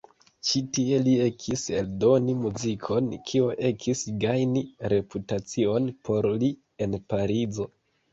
[0.49, 4.63] Ĉi tie li ekis eldoni muzikon, kio ekis gajni
[4.95, 6.51] reputacion por li
[6.87, 7.69] en Parizo.